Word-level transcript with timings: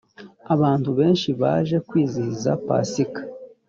abantu 0.53 0.89
benshi 0.99 1.29
baje 1.41 1.77
kwizihiza 1.87 2.49
pasika. 2.65 3.21